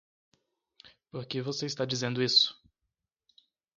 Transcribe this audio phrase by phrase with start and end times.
[1.11, 2.59] Por que você está dizendo isso?